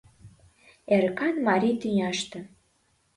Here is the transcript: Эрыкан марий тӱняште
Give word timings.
Эрыкан 0.95 1.35
марий 1.47 1.77
тӱняште 1.81 2.39